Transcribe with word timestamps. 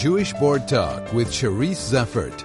Jewish 0.00 0.32
Board 0.32 0.66
Talk 0.66 1.12
with 1.12 1.28
Charisse 1.28 1.92
Zeffertt. 1.92 2.42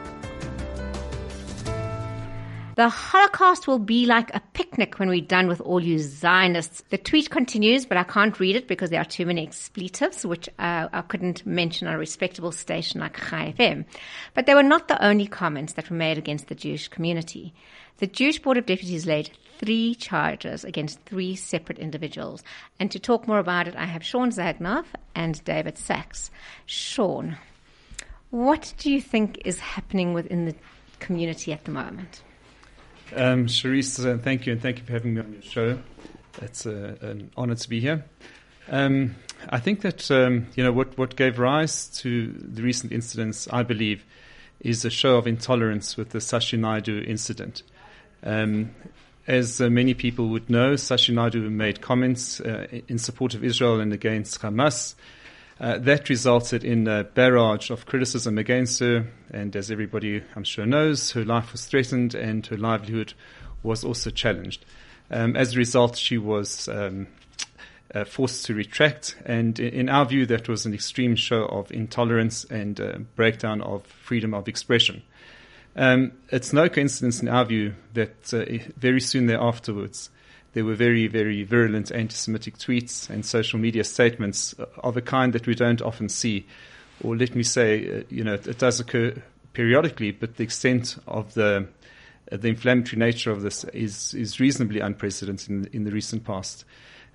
The 2.76 2.90
Holocaust 2.90 3.66
will 3.66 3.80
be 3.80 4.06
like 4.06 4.30
a 4.36 4.42
picnic 4.52 5.00
when 5.00 5.08
we're 5.08 5.22
done 5.22 5.48
with 5.48 5.62
all 5.62 5.80
you 5.80 5.98
Zionists. 6.00 6.84
The 6.90 6.98
tweet 6.98 7.30
continues, 7.30 7.86
but 7.86 7.96
I 7.96 8.04
can't 8.04 8.38
read 8.42 8.58
it 8.58 8.68
because 8.68 8.90
there 8.90 9.00
are 9.00 9.06
too 9.06 9.26
many 9.26 9.42
expletives, 9.42 10.26
which 10.26 10.50
uh, 10.60 10.90
I 10.92 11.02
couldn't 11.04 11.46
mention 11.46 11.88
on 11.88 11.94
a 11.94 11.98
respectable 11.98 12.52
station 12.52 13.00
like 13.00 13.16
Chai 13.16 13.54
FM. 13.58 13.86
But 14.34 14.48
they 14.48 14.54
were 14.54 14.62
not 14.62 14.90
the 14.90 15.02
only 15.02 15.26
comments 15.26 15.72
that 15.74 15.90
were 15.90 15.96
made 15.96 16.18
against 16.18 16.50
the 16.50 16.56
Jewish 16.56 16.90
community. 16.90 17.54
The 18.00 18.08
Jewish 18.08 18.40
Board 18.40 18.58
of 18.58 18.66
Deputies 18.66 19.06
laid 19.06 19.32
three 19.60 19.96
charges 19.96 20.64
against 20.64 21.00
three 21.06 21.36
separate 21.36 21.80
individuals. 21.80 22.44
And 22.80 22.92
to 22.92 23.00
talk 23.00 23.28
more 23.28 23.40
about 23.40 23.68
it, 23.68 23.76
I 23.76 23.86
have 23.86 24.04
Shaun 24.04 24.32
Zagnoev 24.32 24.86
and 25.14 25.44
David 25.44 25.76
Saks. 25.76 26.30
Shaun, 26.66 27.38
what 28.32 28.74
do 28.78 28.92
you 28.92 29.02
think 29.02 29.42
is 29.46 29.60
happening 29.60 30.14
within 30.14 30.46
the 30.46 30.56
community 31.00 31.54
at 31.54 31.66
the 31.66 31.72
moment? 31.72 32.22
Um, 33.16 33.46
Charisse, 33.46 34.06
uh, 34.06 34.18
thank 34.18 34.46
you, 34.46 34.54
and 34.54 34.62
thank 34.62 34.80
you 34.80 34.86
for 34.86 34.92
having 34.92 35.14
me 35.14 35.22
on 35.22 35.34
your 35.34 35.42
show. 35.42 35.80
It's 36.42 36.66
uh, 36.66 36.96
an 37.02 37.32
honor 37.38 37.56
to 37.56 37.70
be 37.70 37.80
here. 37.80 38.04
Um, 38.70 39.16
I 39.50 39.60
think 39.60 39.82
that 39.82 40.10
um, 40.10 40.48
you 40.56 40.64
know 40.64 40.72
what 40.72 40.98
what 40.98 41.16
gave 41.16 41.38
rise 41.38 41.88
to 42.00 42.32
the 42.32 42.64
recent 42.64 42.92
incidents, 42.92 43.48
I 43.52 43.64
believe, 43.64 44.04
is 44.60 44.84
a 44.86 44.90
show 44.90 45.18
of 45.18 45.28
intolerance 45.28 45.98
with 45.98 46.10
the 46.10 46.20
Shashi 46.20 46.58
Naidoo 46.58 47.08
incident. 47.08 47.62
Um, 48.24 48.72
as 49.28 49.60
uh, 49.60 49.70
many 49.70 49.94
people 49.94 50.30
would 50.30 50.50
know, 50.50 50.74
Shashi 50.74 51.14
Naidoo 51.14 51.50
made 51.50 51.82
comments 51.82 52.40
uh, 52.40 52.68
in 52.88 52.98
support 52.98 53.34
of 53.34 53.44
Israel 53.44 53.80
and 53.80 53.92
against 53.92 54.42
Hamas. 54.42 54.96
Uh, 55.60 55.78
that 55.78 56.10
resulted 56.10 56.66
in 56.66 56.88
a 56.88 57.06
barrage 57.06 57.70
of 57.70 57.86
criticism 57.86 58.38
against 58.38 58.80
her, 58.80 59.08
and 59.32 59.56
as 59.56 59.72
everybody 59.72 60.22
I'm 60.36 60.44
sure 60.44 60.66
knows, 60.66 61.12
her 61.12 61.24
life 61.24 61.54
was 61.54 61.66
threatened 61.66 62.14
and 62.14 62.46
her 62.48 62.58
livelihood 62.58 63.14
was 63.64 63.84
also 63.84 64.10
challenged. 64.10 64.66
Um, 65.10 65.38
as 65.38 65.56
a 65.56 65.58
result, 65.58 65.96
she 65.96 66.18
was 66.18 66.68
um, 66.68 67.08
uh, 67.94 68.04
forced 68.04 68.46
to 68.48 68.54
retract, 68.54 69.16
and 69.26 69.58
in, 69.58 69.74
in, 69.74 69.90
our 69.90 70.06
view, 70.06 70.26
that 70.26 70.50
was 70.50 70.66
an 70.66 70.74
extreme 70.74 71.16
show 71.16 71.46
of 71.46 71.72
intolerance 71.72 72.44
and 72.46 72.80
uh, 72.82 72.98
breakdown 73.16 73.62
of 73.62 73.86
freedom 73.86 74.34
of 74.34 74.50
expression. 74.50 75.04
Um, 75.76 76.14
it's 76.30 76.54
no 76.54 76.70
coincidence, 76.70 77.22
in 77.22 77.28
our 77.28 77.46
view, 77.46 77.76
that 77.94 78.34
uh, 78.34 78.46
very 78.78 79.02
soon 79.02 79.26
thereafterwards, 79.26 80.10
there 80.54 80.64
were 80.64 80.76
very, 80.76 81.08
very 81.08 81.44
virulent 81.44 81.92
anti 81.92 82.16
Semitic 82.16 82.58
tweets 82.58 83.10
and 83.10 83.26
social 83.26 83.60
media 83.60 83.84
statements 83.84 84.54
of 84.78 84.96
a 84.96 85.02
kind 85.02 85.34
that 85.34 85.48
we 85.48 85.54
don't 85.54 85.82
often 85.82 86.08
see. 86.08 86.46
Or 87.04 87.18
let 87.18 87.36
me 87.36 87.44
say, 87.44 88.00
uh, 88.00 88.04
you 88.10 88.24
know, 88.24 88.36
it, 88.36 88.48
it, 88.48 88.58
does 88.58 88.80
occur 88.80 89.22
periodically, 89.52 90.12
but 90.12 90.38
the 90.38 90.44
extent 90.44 90.96
of 91.08 91.34
the 91.34 91.68
uh, 92.32 92.38
the 92.38 92.48
inflammatory 92.48 92.98
nature 92.98 93.32
of 93.32 93.42
this 93.42 93.66
is 93.66 94.14
is 94.14 94.40
reasonably 94.40 94.80
unprecedented 94.80 95.50
in, 95.50 95.70
in 95.74 95.84
the 95.84 95.92
recent 95.92 96.24
past. 96.24 96.64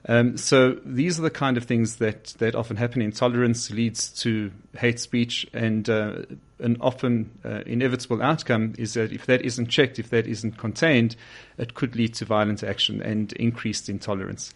Um, 0.08 0.36
so 0.36 0.78
these 0.84 1.18
are 1.18 1.22
the 1.22 1.30
kind 1.30 1.56
of 1.56 1.64
things 1.64 1.96
that, 1.96 2.34
that 2.38 2.54
often 2.54 2.76
happen. 2.76 3.02
Intolerance 3.02 3.70
leads 3.70 4.08
to 4.22 4.50
hate 4.76 4.98
speech, 4.98 5.46
and 5.52 5.88
uh, 5.88 6.22
an 6.58 6.78
often 6.80 7.30
uh, 7.44 7.62
inevitable 7.66 8.22
outcome 8.22 8.74
is 8.78 8.94
that 8.94 9.12
if 9.12 9.26
that 9.26 9.42
isn't 9.42 9.66
checked, 9.66 9.98
if 9.98 10.10
that 10.10 10.26
isn't 10.26 10.56
contained, 10.56 11.16
it 11.58 11.74
could 11.74 11.96
lead 11.96 12.14
to 12.14 12.24
violent 12.24 12.62
action 12.62 13.02
and 13.02 13.32
increased 13.34 13.88
intolerance. 13.88 14.54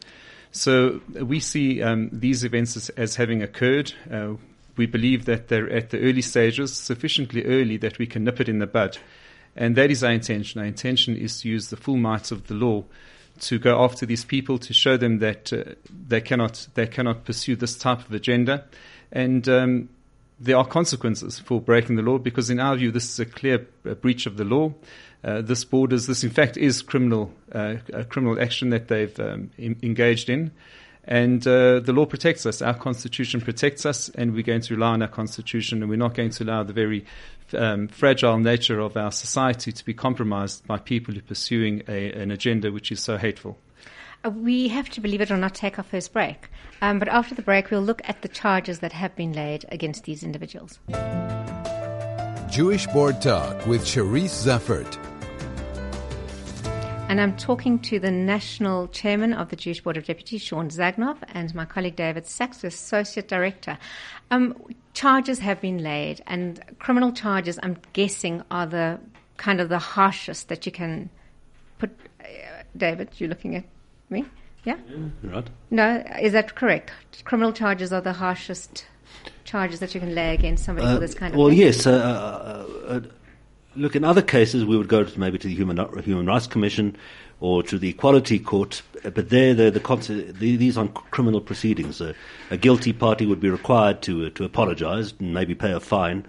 So 0.51 1.01
we 1.13 1.41
see 1.41 1.83
um, 1.83 2.11
these 2.13 2.45
events 2.45 2.77
as, 2.77 2.89
as 2.91 3.17
having 3.17 3.43
occurred. 3.43 3.93
Uh, 4.11 4.35
we 4.77 4.87
believe 4.87 5.25
that 5.27 5.49
they're 5.49 5.71
at 5.71 5.91
the 5.91 6.01
early 6.01 6.23
stages, 6.23 6.73
sufficiently 6.75 7.45
early 7.45 7.77
that 7.79 7.99
we 7.99 8.07
can 8.07 8.25
nip 8.25 8.41
it 8.41 8.49
in 8.49 8.61
the 8.61 8.67
bud. 8.67 8.99
And 9.57 9.77
that 9.77 9.91
is 9.91 10.03
our 10.03 10.13
intention. 10.13 10.61
Our 10.61 10.67
intention 10.67 11.17
is 11.17 11.41
to 11.41 11.49
use 11.49 11.71
the 11.71 11.77
full 11.77 11.97
might 11.97 12.33
of 12.33 12.47
the 12.49 12.55
law 12.55 12.85
to 13.41 13.59
go 13.59 13.83
after 13.83 14.07
these 14.07 14.25
people 14.25 14.59
to 14.59 14.73
show 14.73 14.97
them 14.97 15.19
that 15.19 15.53
uh, 15.53 15.75
they 16.09 16.21
cannot 16.21 16.69
they 16.75 16.87
cannot 16.87 17.25
pursue 17.25 17.57
this 17.57 17.77
type 17.77 18.01
of 18.01 18.13
agenda, 18.13 18.65
and 19.13 19.49
um, 19.49 19.89
there 20.41 20.57
are 20.57 20.67
consequences 20.67 21.39
for 21.39 21.61
breaking 21.61 21.97
the 21.97 22.03
law 22.03 22.19
because, 22.19 22.51
in 22.51 22.61
our 22.61 22.77
view, 22.77 22.91
this 22.91 23.09
is 23.09 23.21
a 23.21 23.27
clear 23.27 23.67
uh, 23.89 23.95
breach 23.95 24.27
of 24.27 24.37
the 24.37 24.45
law. 24.45 24.73
Uh, 25.23 25.41
this 25.41 25.65
borders 25.65 26.07
this, 26.07 26.23
in 26.23 26.31
fact, 26.31 26.57
is 26.57 26.83
criminal 26.83 27.33
uh, 27.53 27.77
criminal 28.09 28.41
action 28.41 28.71
that 28.71 28.89
they've 28.89 29.19
um, 29.21 29.51
in, 29.57 29.77
engaged 29.83 30.29
in. 30.29 30.51
And 31.07 31.47
uh, 31.47 31.81
the 31.81 31.93
law 31.93 32.07
protects 32.07 32.47
us. 32.47 32.63
Our 32.63 32.75
constitution 32.75 33.41
protects 33.41 33.85
us, 33.85 34.09
and 34.11 34.33
we're 34.33 34.43
going 34.43 34.63
to 34.63 34.75
rely 34.75 34.93
on 34.93 35.03
our 35.03 35.09
constitution, 35.09 35.83
and 35.83 35.91
we're 35.91 35.97
not 35.97 36.15
going 36.15 36.31
to 36.31 36.45
allow 36.45 36.63
the 36.63 36.73
very 36.73 37.05
um, 37.53 37.89
fragile 37.89 38.39
nature 38.39 38.81
of 38.81 38.97
our 38.97 39.13
society 39.13 39.71
to 39.73 39.85
be 39.85 39.93
compromised 39.93 40.67
by 40.67 40.79
people 40.79 41.15
who 41.15 41.21
are 41.21 41.25
pursuing 41.25 41.83
a, 41.89 42.13
an 42.13 42.31
agenda 42.31 42.73
which 42.73 42.91
is 42.91 43.01
so 43.01 43.19
hateful. 43.19 43.59
Uh, 44.25 44.31
we 44.31 44.69
have 44.69 44.89
to, 44.91 45.01
believe 45.01 45.21
it 45.21 45.31
or 45.31 45.37
not, 45.37 45.55
take 45.55 45.79
our 45.79 45.85
first 45.85 46.13
break. 46.13 46.49
Um, 46.81 46.99
but 46.99 47.09
after 47.09 47.35
the 47.35 47.43
break, 47.43 47.71
we'll 47.71 47.83
look 47.83 48.01
at 48.09 48.23
the 48.23 48.29
charges 48.29 48.79
that 48.79 48.93
have 48.93 49.15
been 49.15 49.33
laid 49.33 49.67
against 49.69 50.05
these 50.05 50.23
individuals. 50.23 50.79
Jewish 52.51 52.87
Board 52.89 53.21
Talk 53.21 53.67
with 53.67 53.83
Charisse 53.83 54.47
Zeffertt. 54.47 55.14
And 57.15 57.21
I'm 57.21 57.37
talking 57.37 57.79
to 57.79 58.01
the 58.01 58.11
national 58.11 58.89
chairman 58.89 59.35
of 59.35 59.49
the 59.49 59.55
Jewish 59.55 59.81
Board 59.81 59.97
of 59.97 60.05
Deputies, 60.05 60.43
Shaun 60.43 60.69
Zagnoev, 60.69 61.19
and 61.29 61.55
my 61.55 61.65
colleague 61.65 61.95
David 61.95 62.25
Saks, 62.25 62.65
associate 62.65 63.29
director. 63.29 63.79
Um, 64.33 64.61
charges 64.95 65.39
have 65.39 65.61
been 65.61 65.79
laid, 65.79 66.25
and 66.27 66.61
criminal 66.81 67.13
charges, 67.13 67.57
I'm 67.63 67.77
guessing, 67.93 68.43
are 68.51 68.67
the 68.67 68.99
kind 69.37 69.61
of 69.61 69.69
the 69.69 69.79
harshest 69.79 70.49
that 70.49 70.67
you 70.67 70.73
can 70.73 71.09
put. 71.79 71.97
Uh, 72.21 72.25
David, 72.77 73.11
you're 73.19 73.29
looking 73.29 73.55
at 73.55 73.65
me? 74.11 74.25
Yeah? 74.65 74.75
yeah? 74.89 74.97
Right. 75.23 75.49
No, 75.71 76.05
is 76.21 76.33
that 76.33 76.57
correct? 76.57 76.91
Criminal 77.23 77.53
charges 77.53 77.93
are 77.93 78.01
the 78.01 78.15
harshest 78.15 78.87
charges 79.45 79.79
that 79.79 79.95
you 79.95 80.01
can 80.01 80.17
lay 80.17 80.35
against 80.35 80.65
somebody 80.65 80.89
uh, 80.89 80.95
for 80.95 81.01
this 81.01 81.15
kind 81.15 81.33
of 81.33 81.39
well, 81.39 81.51
thing? 81.51 81.59
yes. 81.59 81.87
Uh, 81.87 81.93
uh, 81.93 82.93
uh 82.93 83.01
Look, 83.77 83.97
in 83.97 84.05
other 84.05 84.23
cases, 84.23 84.65
we 84.65 84.77
would 84.77 84.89
go 84.89 85.03
to 85.03 85.21
maybe 85.21 85.39
to 85.39 85.49
the 85.49 85.55
Human, 85.55 85.77
Human 86.03 86.27
Rights 86.27 86.47
Commission 86.47 86.97
or 87.41 87.63
to 87.65 87.79
the 87.79 87.89
Equality 87.89 88.39
Court, 88.39 88.83
but 89.03 89.29
there, 89.29 89.53
the, 89.53 89.71
the, 89.71 90.33
these 90.57 90.79
are 90.79 90.87
criminal 90.87 91.41
proceedings. 91.41 92.01
a 92.01 92.57
guilty 92.57 92.93
party 92.93 93.27
would 93.27 93.41
be 93.41 93.51
required 93.51 94.01
to, 94.03 94.27
uh, 94.27 94.31
to 94.31 94.45
apologize 94.45 95.13
and 95.19 95.35
maybe 95.35 95.55
pay 95.55 95.73
a 95.73 95.81
fine. 95.81 96.25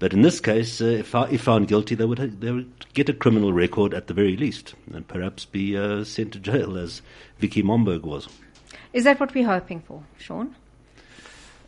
But 0.00 0.12
in 0.12 0.22
this 0.22 0.40
case, 0.40 0.80
uh, 0.80 0.86
if, 0.86 1.14
if, 1.14 1.42
found 1.42 1.68
guilty, 1.68 1.94
they 1.94 2.04
would, 2.04 2.40
they 2.40 2.50
would 2.50 2.92
get 2.92 3.08
a 3.08 3.12
criminal 3.12 3.52
record 3.52 3.94
at 3.94 4.08
the 4.08 4.14
very 4.14 4.36
least 4.36 4.74
and 4.92 5.06
perhaps 5.06 5.44
be 5.44 5.76
uh, 5.76 6.02
sent 6.02 6.32
to 6.32 6.40
jail, 6.40 6.76
as 6.76 7.02
Vicki 7.38 7.62
Momberg 7.62 8.02
was. 8.02 8.28
Is 8.92 9.04
that 9.04 9.20
what 9.20 9.32
we're 9.32 9.46
hoping 9.46 9.80
for, 9.80 10.02
Shaun? 10.18 10.56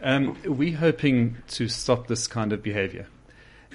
Um, 0.02 0.36
we're 0.44 0.76
hoping 0.76 1.36
to 1.50 1.68
stop 1.68 2.08
this 2.08 2.26
kind 2.26 2.52
of 2.52 2.62
behavior. 2.62 3.06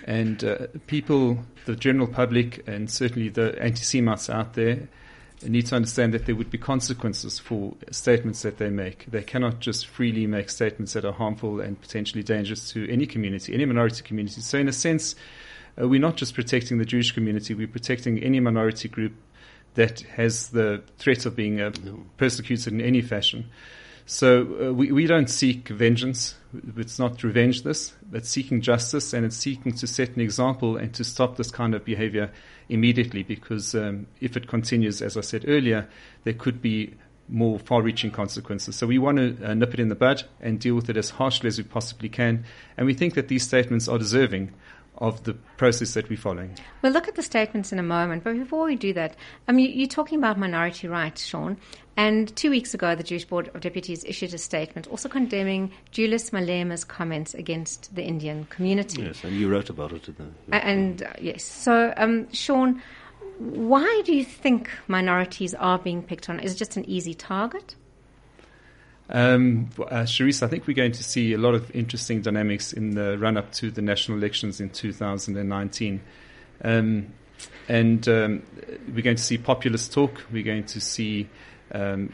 And 0.06 0.44
uh, 0.44 0.68
people, 0.88 1.40
the 1.66 1.76
general 1.76 2.08
public, 2.08 2.68
and 2.68 2.90
certainly 2.90 3.30
the 3.30 3.62
anti 3.62 3.84
Semites 3.84 4.30
out 4.30 4.54
there, 4.54 4.88
need 5.48 5.66
to 5.68 5.76
understand 5.76 6.14
that 6.14 6.26
there 6.26 6.36
would 6.36 6.50
be 6.50 6.58
consequences 6.58 7.40
for 7.40 7.74
statements 7.92 8.42
that 8.42 8.58
they 8.58 8.70
make. 8.70 9.06
They 9.06 9.24
cannot 9.24 9.60
just 9.60 9.88
freely 9.88 10.28
make 10.28 10.50
statements 10.50 10.94
that 10.94 11.06
are 11.06 11.14
harmful 11.14 11.62
and 11.62 11.80
potentially 11.80 12.24
dangerous 12.24 12.70
to 12.72 12.90
any 12.92 13.06
community, 13.06 13.54
any 13.54 13.66
minority 13.66 14.04
community. 14.04 14.42
So, 14.42 14.58
in 14.58 14.68
a 14.68 14.74
sense, 14.74 15.16
uh, 15.80 15.88
we're 15.88 16.02
not 16.02 16.18
just 16.18 16.34
protecting 16.34 16.78
the 16.78 16.86
Jewish 16.86 17.12
community, 17.12 17.54
we're 17.54 17.68
protecting 17.68 18.22
any 18.22 18.40
minority 18.40 18.90
group 18.90 19.14
that 19.76 20.02
has 20.02 20.50
the 20.50 20.84
threat 20.98 21.26
of 21.26 21.36
being 21.36 21.62
uh, 21.62 21.72
persecuted 22.18 22.74
in 22.74 22.82
any 22.82 23.02
fashion. 23.02 23.50
So 24.12 24.70
uh, 24.70 24.74
we, 24.74 24.92
we 24.92 25.06
don't 25.06 25.30
seek 25.30 25.68
vengeance. 25.68 26.34
It's 26.76 26.98
not 26.98 27.22
revenge 27.22 27.62
this, 27.62 27.94
but 28.10 28.26
seeking 28.26 28.60
justice 28.60 29.14
and 29.14 29.24
it's 29.24 29.38
seeking 29.38 29.72
to 29.74 29.86
set 29.86 30.16
an 30.16 30.22
example 30.22 30.78
and 30.78 30.92
to 30.96 31.04
stop 31.04 31.38
this 31.38 31.52
kind 31.52 31.76
of 31.76 31.86
behavior 31.86 32.32
immediately 32.70 33.22
because 33.22 33.76
um, 33.76 34.08
if 34.20 34.36
it 34.36 34.48
continues, 34.48 35.04
as 35.04 35.16
I 35.16 35.22
said 35.22 35.46
earlier, 35.48 35.88
there 36.24 36.34
could 36.34 36.60
be 36.60 36.96
more 37.28 37.60
far 37.60 37.84
reaching 37.84 38.10
consequences. 38.10 38.76
So 38.76 38.88
we 38.88 38.98
want 38.98 39.20
to 39.20 39.52
uh, 39.52 39.54
nip 39.54 39.76
it 39.76 39.80
in 39.80 39.90
the 39.90 39.96
bud 39.96 40.24
and 40.42 40.60
deal 40.60 40.74
with 40.74 40.90
it 40.90 40.98
as 40.98 41.12
harshly 41.12 41.48
as 41.48 41.60
we 41.60 41.64
possibly 41.64 42.10
can. 42.10 42.46
And 42.78 42.88
we 42.88 42.96
think 42.96 43.14
that 43.14 43.28
these 43.28 43.44
statements 43.44 43.88
are 43.88 44.00
deserving 44.00 44.52
of 45.00 45.24
the 45.24 45.34
process 45.58 45.94
that 45.94 46.10
we're 46.10 46.18
following. 46.18 46.56
We'll 46.82 46.92
look 46.92 47.08
at 47.08 47.16
the 47.16 47.24
statements 47.24 47.72
in 47.72 47.80
a 47.80 47.84
moment, 47.84 48.24
but 48.24 48.38
before 48.38 48.66
we 48.66 48.76
do 48.76 48.94
that, 48.94 49.16
um, 49.48 49.58
you, 49.58 49.84
are 49.84 49.88
talking 49.88 50.18
about 50.18 50.38
minority 50.38 50.88
rights, 50.88 51.26
Shaun. 51.26 51.58
And 51.96 52.34
two 52.36 52.50
weeks 52.50 52.74
ago, 52.74 52.96
the 52.96 53.04
Jewish 53.04 53.26
Board 53.26 53.50
of 53.54 53.62
Deputies 53.62 54.04
issued 54.06 54.34
a 54.34 54.38
statement 54.38 54.88
also 54.88 55.10
condemning 55.10 55.72
Julius 55.92 56.32
Malema's 56.32 56.84
comments 56.84 57.34
against 57.34 57.94
the 57.96 58.04
Indian 58.04 58.46
community. 58.46 59.02
Yes, 59.02 59.24
and 59.24 59.36
you 59.36 59.50
wrote 59.50 59.70
about 59.70 59.94
it. 59.94 60.04
The, 60.18 60.26
and 60.52 61.04
uh, 61.04 61.14
yes, 61.20 61.44
so 61.44 61.94
um, 61.98 62.32
Shaun, 62.34 62.82
why 63.40 64.02
do 64.06 64.14
you 64.14 64.26
think 64.26 64.70
minorities 64.88 65.54
are 65.54 65.80
being 65.80 66.04
picked 66.04 66.30
on? 66.30 66.40
Is 66.40 66.54
it 66.54 66.58
just 66.58 66.78
an 66.78 66.90
easy 66.90 67.14
target? 67.14 67.76
Um, 69.10 69.70
uh, 69.80 70.04
Charisse, 70.04 70.44
I 70.44 70.48
think 70.48 70.68
we're 70.68 70.76
going 70.76 70.92
to 70.92 71.04
see 71.04 71.34
a 71.34 71.38
lot 71.38 71.56
of 71.56 71.76
interesting 71.76 72.22
dynamics 72.22 72.74
in 72.74 72.92
the 72.92 73.18
run 73.18 73.38
up 73.38 73.52
to 73.54 73.72
the 73.72 73.82
national 73.82 74.18
elections 74.20 74.62
in 74.62 74.70
2019. 74.70 76.02
Um, 76.64 77.14
and 77.68 78.08
um, 78.08 78.44
we're 78.94 79.02
going 79.02 79.16
to 79.16 79.24
see 79.24 79.38
populist 79.38 79.94
talk. 79.94 80.22
We're 80.32 80.44
going 80.44 80.66
to 80.66 80.82
see 80.82 81.28
um, 81.72 82.14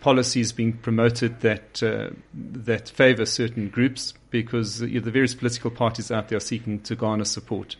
policies 0.00 0.52
being 0.52 0.74
promoted 0.74 1.40
that 1.40 1.82
uh, 1.82 2.10
that 2.34 2.88
favour 2.88 3.24
certain 3.24 3.68
groups 3.68 4.14
because 4.30 4.80
the 4.80 5.00
various 5.00 5.34
political 5.34 5.70
parties 5.70 6.10
out 6.10 6.28
there 6.28 6.36
are 6.36 6.40
seeking 6.40 6.80
to 6.80 6.96
garner 6.96 7.24
support. 7.24 7.76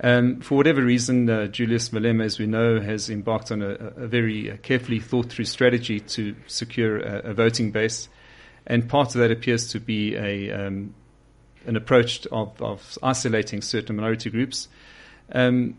Um, 0.00 0.40
for 0.40 0.56
whatever 0.56 0.82
reason, 0.82 1.30
uh, 1.30 1.46
Julius 1.46 1.90
Malema, 1.90 2.24
as 2.24 2.38
we 2.38 2.46
know, 2.46 2.80
has 2.80 3.08
embarked 3.10 3.52
on 3.52 3.62
a, 3.62 3.70
a 3.96 4.06
very 4.08 4.50
uh, 4.50 4.56
carefully 4.56 4.98
thought 4.98 5.30
through 5.30 5.44
strategy 5.44 6.00
to 6.00 6.34
secure 6.46 6.98
a, 6.98 7.30
a, 7.30 7.34
voting 7.34 7.70
base. 7.70 8.08
And 8.66 8.88
part 8.88 9.14
of 9.14 9.20
that 9.20 9.30
appears 9.30 9.68
to 9.68 9.78
be 9.78 10.16
a, 10.16 10.50
um, 10.50 10.94
an 11.66 11.76
approach 11.76 12.26
of, 12.32 12.60
of, 12.60 12.98
isolating 13.02 13.62
certain 13.62 13.96
minority 13.96 14.30
groups. 14.30 14.68
Um, 15.32 15.76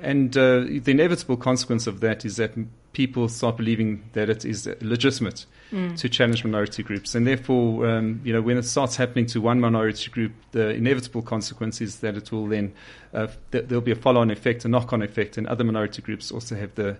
and 0.00 0.36
uh, 0.36 0.60
the 0.60 0.90
inevitable 0.90 1.36
consequence 1.36 1.86
of 1.86 2.00
that 2.00 2.24
is 2.24 2.36
that 2.36 2.52
people 2.94 3.28
start 3.28 3.56
believing 3.58 4.02
that 4.14 4.30
it 4.30 4.44
is 4.44 4.66
legitimate 4.80 5.44
mm. 5.70 5.96
to 5.98 6.08
challenge 6.08 6.44
minority 6.44 6.82
groups. 6.82 7.14
And 7.14 7.26
therefore, 7.26 7.86
um, 7.86 8.20
you 8.24 8.32
know, 8.32 8.40
when 8.40 8.56
it 8.56 8.64
starts 8.64 8.96
happening 8.96 9.26
to 9.26 9.40
one 9.40 9.60
minority 9.60 10.10
group, 10.10 10.32
the 10.52 10.70
inevitable 10.70 11.22
consequence 11.22 11.80
is 11.80 12.00
that 12.00 12.16
it 12.16 12.32
will 12.32 12.46
then, 12.46 12.72
uh, 13.12 13.26
th- 13.52 13.66
there'll 13.66 13.82
be 13.82 13.90
a 13.90 13.96
follow 13.96 14.20
on 14.20 14.30
effect, 14.30 14.64
a 14.64 14.68
knock 14.68 14.92
on 14.92 15.02
effect, 15.02 15.36
and 15.36 15.46
other 15.46 15.64
minority 15.64 16.00
groups 16.00 16.32
also 16.32 16.56
have 16.56 16.74
the, 16.76 16.96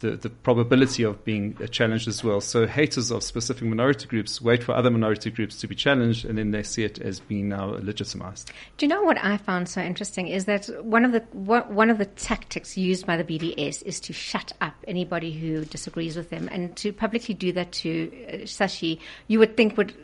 the, 0.00 0.12
the, 0.12 0.30
probability 0.30 1.02
of 1.02 1.24
being 1.24 1.56
challenged 1.70 2.06
as 2.06 2.22
well. 2.22 2.40
So 2.40 2.66
haters 2.66 3.10
of 3.10 3.22
specific 3.22 3.64
minority 3.64 4.06
groups 4.06 4.40
wait 4.40 4.62
for 4.62 4.72
other 4.72 4.90
minority 4.90 5.30
groups 5.30 5.58
to 5.58 5.66
be 5.66 5.74
challenged, 5.74 6.24
and 6.24 6.38
then 6.38 6.52
they 6.52 6.62
see 6.62 6.84
it 6.84 6.98
as 7.00 7.20
being 7.20 7.48
now 7.48 7.76
legitimized. 7.80 8.52
Do 8.76 8.86
you 8.86 8.90
know 8.90 9.02
what 9.02 9.22
I 9.22 9.36
found 9.36 9.68
so 9.68 9.80
interesting 9.80 10.28
is 10.28 10.44
that 10.44 10.68
one 10.84 11.04
of 11.04 11.12
the 11.12 11.20
one 11.30 11.90
of 11.90 11.98
the 11.98 12.06
tactics 12.06 12.76
used 12.76 13.06
by 13.06 13.16
the 13.16 13.24
BDS 13.24 13.82
is 13.82 14.00
to 14.00 14.12
shut 14.12 14.52
up 14.60 14.74
anybody 14.86 15.32
who 15.32 15.64
disagrees 15.64 16.16
with 16.16 16.30
them, 16.30 16.48
and 16.52 16.76
to 16.76 16.92
publicly 16.92 17.34
do 17.34 17.52
that 17.52 17.72
to 17.72 18.10
uh, 18.28 18.32
Shashi, 18.44 19.00
you 19.26 19.38
would 19.38 19.56
think 19.56 19.76
would 19.76 19.94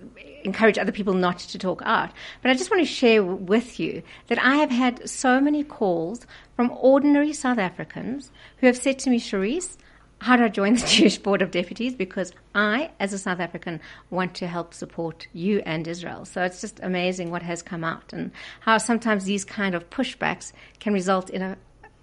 encourage 0.44 0.78
other 0.78 0.92
people 0.92 1.14
not 1.14 1.38
to 1.40 1.58
talk 1.58 1.82
out. 1.84 2.10
But 2.42 2.50
I 2.50 2.54
just 2.54 2.70
want 2.70 2.82
to 2.82 2.92
share 2.92 3.24
with 3.24 3.80
you 3.80 4.02
that 4.28 4.38
I 4.38 4.56
have 4.56 4.70
had 4.70 5.08
so 5.08 5.40
many 5.40 5.64
calls 5.64 6.26
from 6.54 6.70
ordinary 6.80 7.32
South 7.32 7.58
Africans 7.58 8.30
who 8.58 8.66
have 8.66 8.76
said 8.76 8.98
to 9.00 9.10
me, 9.10 9.18
Charisse, 9.18 9.76
how 10.20 10.36
do 10.36 10.44
I 10.44 10.48
join 10.48 10.74
the 10.74 10.86
Jewish 10.86 11.18
Board 11.18 11.42
of 11.42 11.50
Deputies? 11.50 11.94
Because 11.94 12.32
I, 12.54 12.90
as 13.00 13.12
a 13.12 13.18
South 13.18 13.40
African, 13.40 13.80
want 14.10 14.34
to 14.36 14.46
help 14.46 14.72
support 14.72 15.26
you 15.32 15.62
and 15.66 15.86
Israel. 15.86 16.24
So 16.24 16.42
it's 16.42 16.60
just 16.60 16.80
amazing 16.82 17.30
what 17.30 17.42
has 17.42 17.62
come 17.62 17.84
out 17.84 18.12
and 18.12 18.30
how 18.60 18.78
sometimes 18.78 19.24
these 19.24 19.44
kind 19.44 19.74
of 19.74 19.90
pushbacks 19.90 20.52
can 20.80 20.92
result 20.92 21.30
in 21.30 21.42
a, 21.42 21.58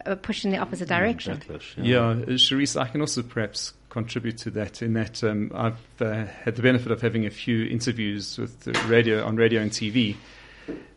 a 0.06 0.15
push 0.15 0.45
in 0.45 0.51
the 0.51 0.57
opposite 0.57 0.86
mm, 0.86 0.98
direction. 0.98 1.38
Backlash, 1.38 1.77
yeah, 1.77 2.13
yeah 2.13 2.25
Charisse, 2.36 2.80
I 2.80 2.88
can 2.88 3.01
also 3.01 3.24
perhaps 3.24 3.74
contribute 3.89 4.38
to 4.39 4.51
that 4.51 4.81
in 4.81 4.94
that 4.94 5.24
um, 5.24 5.51
I've 5.53 6.01
uh, 6.01 6.25
had 6.44 6.56
the 6.56 6.62
benefit 6.62 6.92
of 6.92 7.01
having 7.01 7.25
a 7.25 7.30
few 7.30 7.65
interviews 7.65 8.38
with 8.38 8.68
radio 8.88 9.25
on 9.25 9.36
radio 9.36 9.62
and 9.62 9.71
TV, 9.71 10.15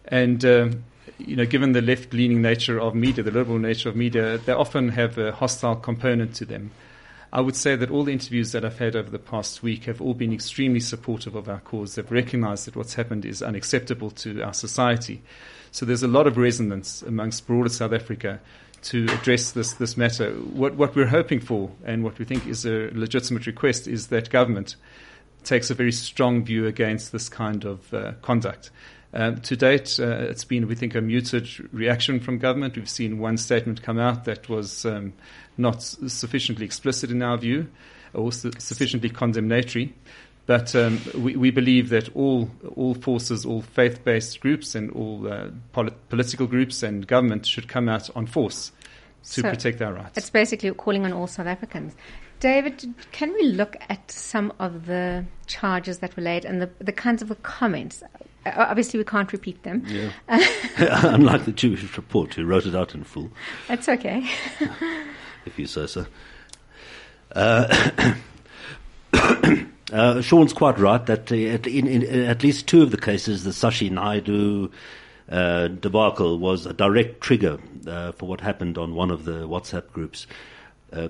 and. 0.07 0.45
Um, 0.45 0.85
you 1.19 1.37
know, 1.37 1.47
given 1.47 1.73
the 1.73 1.83
left-leaning 1.83 2.43
nature 2.43 2.81
of 2.81 2.95
media, 2.95 3.23
the 3.23 3.31
liberal 3.31 3.59
nature 3.59 3.89
of 3.89 3.95
media, 3.95 4.39
they 4.39 4.53
often 4.53 4.89
have 4.89 5.17
a 5.17 5.31
hostile 5.31 5.77
component 5.77 6.35
to 6.35 6.45
them. 6.45 6.73
I 7.33 7.41
would 7.41 7.57
say 7.57 7.75
that 7.75 7.91
all 7.91 8.05
the 8.05 8.13
interviews 8.13 8.53
that 8.53 8.65
I've 8.65 8.79
had 8.79 8.95
over 8.95 9.11
the 9.11 9.19
past 9.19 9.61
week 9.61 9.85
have 9.85 10.01
all 10.01 10.15
been 10.15 10.33
extremely 10.33 10.79
supportive 10.79 11.35
of 11.35 11.49
our 11.49 11.59
cause. 11.59 11.97
They've 11.97 12.11
recognized 12.11 12.67
that 12.67 12.77
what's 12.77 12.95
happened 12.95 13.25
is 13.25 13.43
unacceptable 13.43 14.13
to 14.13 14.41
our 14.43 14.55
society. 14.55 15.21
So 15.75 15.85
there's 15.85 16.05
a 16.05 16.09
lot 16.09 16.29
of 16.29 16.37
resonance 16.37 17.03
amongst 17.03 17.49
broader 17.49 17.69
South 17.69 17.93
Africa 17.93 18.39
to 18.83 19.07
address 19.07 19.51
this, 19.51 19.73
this 19.73 19.97
matter. 19.97 20.31
What, 20.31 20.77
what 20.77 20.95
we're 20.95 21.09
hoping 21.09 21.41
for 21.41 21.69
and 21.85 22.05
what 22.05 22.17
we 22.17 22.25
think 22.25 22.47
is 22.47 22.65
a 22.65 22.91
legitimate 22.93 23.45
request 23.49 23.89
is 23.89 24.07
that 24.07 24.31
government 24.31 24.77
takes 25.43 25.71
a 25.71 25.75
very 25.75 25.91
strong 25.91 26.45
view 26.45 26.69
against 26.69 27.11
this 27.11 27.29
kind 27.29 27.65
of 27.65 27.93
uh, 27.93 28.13
conduct. 28.23 28.71
Um, 29.13 29.41
to 29.41 29.57
date, 29.57 29.99
uh, 29.99 30.29
it's 30.31 30.45
been, 30.45 30.69
we 30.69 30.77
think, 30.77 30.95
a 30.95 31.01
muted 31.01 31.49
reaction 31.75 32.21
from 32.21 32.39
government. 32.39 32.77
We've 32.77 32.89
seen 32.89 33.19
one 33.19 33.37
statement 33.37 33.83
come 33.83 33.99
out 33.99 34.27
that 34.27 34.49
was 34.49 34.87
um, 34.87 35.13
not 35.59 35.83
sufficiently 35.83 36.67
explicit 36.67 37.11
in 37.11 37.21
our 37.21 37.37
view, 37.37 37.67
or 38.13 38.31
su- 38.31 38.53
sufficiently 38.59 39.11
condemnatory. 39.11 39.93
But 40.47 40.75
um, 40.75 41.01
we, 41.17 41.37
we, 41.37 41.51
believe 41.51 41.89
that 41.89 42.15
all 42.15 42.51
all 42.77 42.95
forces, 42.95 43.47
all 43.47 43.63
faith-based 43.63 44.41
groups, 44.41 44.75
and 44.75 44.91
all 44.91 45.27
uh, 45.27 45.49
polit- 45.73 46.09
political 46.11 46.47
groups 46.47 46.83
and 46.83 47.07
government 47.07 47.47
should 47.47 47.67
come 47.67 47.89
out 47.89 48.15
on 48.15 48.27
force 48.27 48.71
to 49.31 49.41
so 49.41 49.43
protect 49.43 49.81
our 49.81 49.95
rights. 49.95 50.19
It's 50.19 50.29
basically 50.29 50.71
calling 50.73 51.07
on 51.07 51.15
all 51.15 51.27
South 51.27 51.47
Africans. 51.47 51.95
David, 52.41 52.95
can 53.13 53.33
we 53.33 53.43
look 53.45 53.77
at 53.89 54.11
some 54.11 54.53
of 54.59 54.85
the 54.85 55.25
charges 55.47 56.01
that 56.01 56.15
were 56.15 56.23
laid 56.23 56.45
and 56.45 56.61
the, 56.61 56.69
the 56.79 56.93
kinds 56.93 57.23
of 57.23 57.29
the 57.29 57.37
comments? 57.37 58.03
Uh, 58.45 58.53
obviously, 58.55 58.99
we 58.99 59.05
can't 59.05 59.33
repeat 59.33 59.63
them. 59.63 59.83
Yeah. 59.87 60.11
Unlike 60.79 61.47
the 61.47 61.53
Jewish 61.53 61.97
report, 61.97 62.35
who 62.35 62.45
wrote 62.45 62.67
it 62.67 62.75
out 62.75 62.95
in 62.95 63.03
full. 63.05 63.31
That's 63.67 63.89
okay. 63.89 64.29
if 65.47 65.59
you 65.59 65.67
say 65.67 65.87
so. 65.87 66.05
Uh, 67.33 68.15
uh, 69.95 70.21
Shaun's 70.21 70.53
quite 70.53 70.79
right 70.79 71.05
that 71.07 71.31
uh, 71.31 71.37
at, 71.37 71.67
in, 71.67 71.87
in, 71.87 72.03
at 72.25 72.43
least 72.43 72.67
two 72.67 72.83
of 72.83 72.91
the 72.91 72.97
cases, 72.97 73.45
the 73.45 73.51
Shashi 73.51 73.91
Naidoo 73.91 74.73
uh, 75.29 75.69
debacle 75.69 76.39
was 76.39 76.67
a 76.67 76.73
direct 76.73 77.21
trigger 77.21 77.59
uh, 77.87 78.13
for 78.13 78.29
what 78.29 78.41
happened 78.41 78.77
on 78.77 78.95
one 78.95 79.11
of 79.11 79.25
the 79.25 79.49
WhatsApp 79.49 79.91
groups. 79.93 80.27
Uh, 80.93 81.09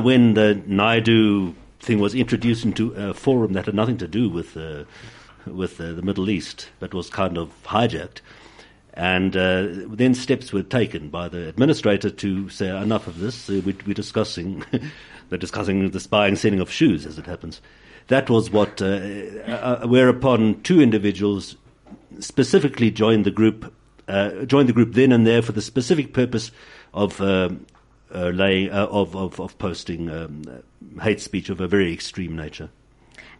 when 0.00 0.34
the 0.34 0.62
Naidoo 0.66 1.54
thing 1.80 1.98
was 1.98 2.14
introduced 2.14 2.64
into 2.64 2.92
a 2.94 3.12
forum 3.12 3.52
that 3.52 3.66
had 3.66 3.74
nothing 3.74 3.98
to 3.98 4.08
do 4.08 4.30
with 4.30 4.56
uh, 4.56 4.84
with 5.46 5.76
the 5.76 6.00
Middle 6.00 6.30
East, 6.30 6.70
but 6.80 6.94
was 6.94 7.10
kind 7.10 7.36
of 7.36 7.50
hijacked. 7.64 8.22
And 8.96 9.36
uh, 9.36 9.66
then 9.88 10.14
steps 10.14 10.52
were 10.52 10.62
taken 10.62 11.10
by 11.10 11.28
the 11.28 11.48
administrator 11.48 12.10
to 12.10 12.48
say, 12.48 12.68
enough 12.68 13.08
of 13.08 13.18
this, 13.18 13.50
uh, 13.50 13.60
we, 13.64 13.72
are 13.72 13.94
discussing, 13.94 14.64
they're 15.28 15.38
discussing 15.38 15.90
the 15.90 15.98
spying 15.98 16.36
sending 16.36 16.60
of 16.60 16.70
shoes, 16.70 17.04
as 17.04 17.18
it 17.18 17.26
happens. 17.26 17.60
That 18.06 18.30
was 18.30 18.50
what, 18.50 18.80
uh, 18.80 19.00
uh, 19.46 19.86
whereupon 19.86 20.62
two 20.62 20.80
individuals 20.80 21.56
specifically 22.20 22.92
joined 22.92 23.26
the 23.26 23.32
group, 23.32 23.74
uh, 24.06 24.44
joined 24.44 24.68
the 24.68 24.72
group 24.72 24.92
then 24.94 25.10
and 25.10 25.26
there 25.26 25.42
for 25.42 25.52
the 25.52 25.62
specific 25.62 26.12
purpose 26.12 26.52
of 26.92 27.20
uh, 27.20 27.50
laying, 28.12 28.70
of, 28.70 29.16
of, 29.16 29.40
of, 29.40 29.58
posting 29.58 30.08
um, 30.08 30.44
hate 31.02 31.20
speech 31.20 31.48
of 31.48 31.60
a 31.60 31.66
very 31.66 31.92
extreme 31.92 32.36
nature. 32.36 32.70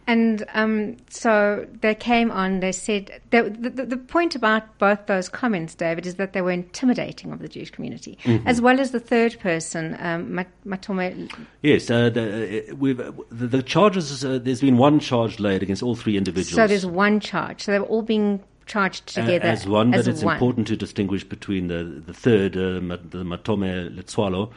And 0.07 0.45
um, 0.53 0.97
so 1.09 1.65
they 1.81 1.95
came 1.95 2.29
on, 2.29 2.59
they 2.59 2.71
said, 2.71 3.21
they, 3.31 3.41
the, 3.41 3.69
the, 3.69 3.97
point 3.97 4.35
about 4.35 4.77
both 4.77 5.07
those 5.07 5.29
comments, 5.29 5.73
David, 5.73 6.05
is 6.05 6.15
that 6.15 6.33
they 6.33 6.41
were 6.41 6.51
intimidating 6.51 7.31
of 7.31 7.39
the 7.39 7.47
Jewish 7.47 7.71
community, 7.71 8.19
mm-hmm. 8.23 8.47
as 8.47 8.61
well 8.61 8.79
as 8.79 8.91
the 8.91 8.99
third 8.99 9.39
person, 9.39 9.97
um, 9.99 10.45
Matome. 10.65 11.31
Yes, 11.63 11.89
uh, 11.89 12.11
the, 12.11 12.69
uh, 12.69 12.75
we've, 12.75 12.97
the, 12.97 13.47
the, 13.47 13.63
charges, 13.63 14.23
uh, 14.23 14.37
there's 14.37 14.61
been 14.61 14.77
one 14.77 14.99
charge 14.99 15.39
laid 15.39 15.63
against 15.63 15.81
all 15.81 15.95
three 15.95 16.17
individuals. 16.17 16.55
So 16.55 16.67
there's 16.67 16.85
one 16.85 17.19
charge. 17.19 17.63
So 17.63 17.71
they're 17.71 17.81
all 17.81 18.03
being 18.03 18.43
charged 18.67 19.07
together 19.07 19.47
uh, 19.47 19.51
as 19.51 19.67
one, 19.67 19.91
as 19.95 20.05
but 20.05 20.11
it's 20.13 20.23
one. 20.23 20.35
important 20.35 20.67
to 20.67 20.75
distinguish 20.77 21.23
between 21.23 21.67
the, 21.67 21.83
the 22.05 22.13
third, 22.13 22.55
uh, 22.55 22.97
the 23.09 23.23
Matome 23.23 23.95
Letswalo, 23.97 24.51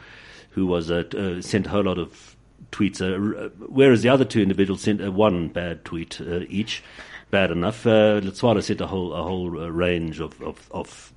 who 0.51 0.67
was 0.67 0.91
uh, 0.91 1.41
sent 1.41 1.65
a 1.65 1.69
whole 1.69 1.83
lot 1.83 1.97
of 1.97 2.35
tweets, 2.71 3.01
uh, 3.01 3.49
whereas 3.67 4.01
the 4.01 4.09
other 4.09 4.25
two 4.25 4.41
individuals 4.41 4.81
sent 4.81 5.01
uh, 5.01 5.11
one 5.11 5.47
bad 5.47 5.85
tweet 5.85 6.19
uh, 6.21 6.41
each. 6.49 6.83
Bad 7.31 7.51
enough. 7.51 7.85
Uh, 7.85 8.21
Letswalo 8.21 8.63
sent 8.63 8.81
a 8.81 8.87
whole 8.87 9.13
a 9.13 9.21
whole 9.21 9.59
uh, 9.59 9.67
range 9.67 10.19
of 10.19 10.41
of, 10.41 10.67
of 10.71 11.13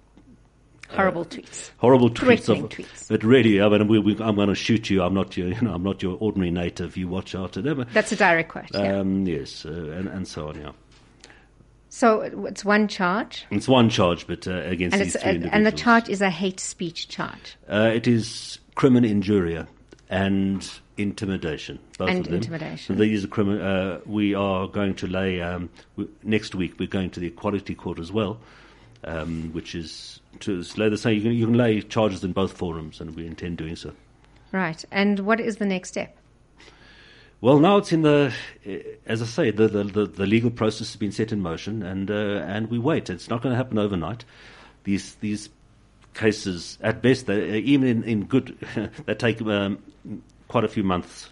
horrible 0.91 1.25
tweets, 1.25 1.71
horrible 1.79 2.11
tweets, 2.11 2.49
of, 2.51 2.69
tweets. 2.69 3.09
But 3.09 3.25
really, 3.25 3.63
I 3.63 3.69
mean, 3.71 3.89
we, 3.89 3.99
we, 3.99 4.13
I'm 4.21 4.35
going 4.37 4.49
to 4.49 4.55
shoot 4.55 4.91
you. 4.91 5.03
I'm 5.03 5.15
not 5.15 5.37
your, 5.39 5.49
you 5.55 5.61
know, 5.63 5.73
I'm 5.73 5.83
not 5.83 6.03
your 6.03 6.19
ordinary 6.21 6.51
native. 6.51 6.99
You 6.99 7.09
watch 7.09 7.35
out. 7.35 7.53
That's 7.55 8.13
a 8.13 8.17
direct 8.17 8.51
quote. 8.51 8.75
Um, 8.75 9.27
yeah. 9.27 9.39
Yes, 9.39 9.65
and 9.65 10.09
and 10.09 10.29
so 10.29 10.49
on. 10.49 10.61
Yeah. 10.61 10.73
So 11.89 12.23
it's 12.23 12.65
one 12.65 12.89
charge. 12.89 13.47
It's 13.51 13.69
one 13.69 13.91
charge, 13.91 14.27
but 14.27 14.49
uh, 14.49 14.63
against 14.65 14.95
and 14.95 15.05
these 15.05 15.13
three 15.13 15.31
individuals. 15.31 15.55
And 15.55 15.67
the 15.67 15.73
charge 15.73 16.09
is 16.09 16.23
a 16.23 16.31
hate 16.31 16.59
speech 16.59 17.09
charge. 17.09 17.57
Uh, 17.69 17.91
it 17.95 18.07
is 18.07 18.59
crimen 18.75 19.05
injuria 19.05 19.69
and 20.09 20.71
intimidation. 20.97 21.79
Both 21.99 22.09
and 22.09 22.19
of 22.21 22.25
them. 22.27 22.35
intimidation. 22.35 22.99
These 22.99 23.25
are 23.25 23.29
criminal. 23.29 23.67
Uh, 23.67 23.99
we 24.07 24.35
are 24.35 24.69
going 24.69 24.95
to 24.97 25.07
lay 25.07 25.41
um, 25.41 25.71
next 26.23 26.55
week. 26.55 26.75
We're 26.79 26.89
going 26.89 27.11
to 27.11 27.21
the 27.21 27.29
Equality 27.29 27.75
Court 27.75 27.99
as 27.99 28.13
well, 28.13 28.39
um, 29.05 29.51
which 29.53 29.75
is 29.75 30.21
to 30.41 30.63
lay 30.77 30.89
the 30.89 30.99
same. 30.99 31.17
You 31.17 31.23
can, 31.23 31.33
you 31.33 31.47
can 31.47 31.57
lay 31.57 31.81
charges 31.83 32.25
in 32.25 32.33
both 32.33 32.53
forums, 32.53 33.01
and 33.01 33.15
we 33.17 33.27
intend 33.27 33.59
doing 33.59 33.77
so. 33.77 33.93
Right. 34.53 34.85
And 34.91 35.21
what 35.21 35.41
is 35.41 35.57
the 35.57 35.67
next 35.67 35.89
step? 35.91 36.17
Well, 37.41 37.59
now 37.59 37.79
it's 37.79 37.91
in 37.91 38.03
the, 38.03 38.33
eh, 38.65 38.83
as 39.05 39.21
I 39.21 39.27
say, 39.27 39.51
the, 39.51 39.67
the, 39.67 39.83
the, 39.83 40.07
the 40.07 40.27
legal 40.27 40.51
process 40.51 40.91
has 40.91 40.97
been 40.97 41.11
set 41.11 41.33
in 41.33 41.41
motion, 41.41 41.83
and 41.83 42.09
uh, 42.11 42.45
and 42.47 42.71
we 42.71 42.79
wait. 42.79 43.11
It's 43.11 43.29
not 43.29 43.43
going 43.43 43.53
to 43.53 43.57
happen 43.57 43.79
overnight. 43.79 44.25
These 44.85 45.17
these 45.17 45.49
cases, 46.15 46.79
at 46.83 47.03
best, 47.03 47.27
they, 47.27 47.59
even 47.59 47.89
in, 47.89 48.05
in 48.05 48.25
good, 48.27 48.57
they 49.07 49.15
take 49.15 49.43
um, 49.43 49.83
quite 50.53 50.65
a 50.65 50.69
few 50.69 50.85
months. 50.85 51.31